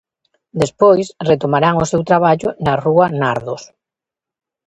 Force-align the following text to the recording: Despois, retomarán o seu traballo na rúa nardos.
Despois, 0.61 1.07
retomarán 1.29 1.75
o 1.83 1.89
seu 1.91 2.01
traballo 2.09 2.49
na 2.65 2.73
rúa 2.83 3.05
nardos. 3.21 3.61